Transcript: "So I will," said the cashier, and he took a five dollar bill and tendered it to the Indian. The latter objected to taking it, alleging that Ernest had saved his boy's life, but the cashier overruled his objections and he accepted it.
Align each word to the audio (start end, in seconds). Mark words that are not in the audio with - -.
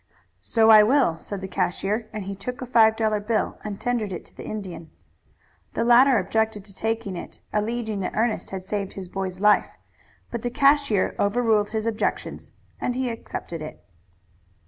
"So 0.39 0.71
I 0.71 0.81
will," 0.81 1.19
said 1.19 1.41
the 1.41 1.47
cashier, 1.47 2.09
and 2.11 2.23
he 2.23 2.33
took 2.35 2.59
a 2.59 2.65
five 2.65 2.95
dollar 2.95 3.19
bill 3.19 3.59
and 3.63 3.79
tendered 3.79 4.11
it 4.11 4.25
to 4.25 4.35
the 4.35 4.45
Indian. 4.47 4.89
The 5.75 5.83
latter 5.83 6.17
objected 6.17 6.65
to 6.65 6.73
taking 6.73 7.15
it, 7.15 7.39
alleging 7.53 7.99
that 7.99 8.15
Ernest 8.15 8.49
had 8.49 8.63
saved 8.63 8.93
his 8.93 9.07
boy's 9.07 9.39
life, 9.39 9.77
but 10.31 10.41
the 10.41 10.49
cashier 10.49 11.13
overruled 11.19 11.69
his 11.69 11.85
objections 11.85 12.49
and 12.79 12.95
he 12.95 13.11
accepted 13.11 13.61
it. 13.61 13.85